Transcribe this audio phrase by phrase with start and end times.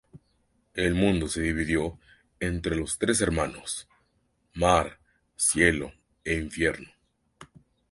[0.73, 1.99] El mundo se dividió
[2.39, 3.87] entre los tres hermanos:
[4.51, 4.97] mar,
[5.35, 5.93] cielo
[6.23, 6.89] e infierno.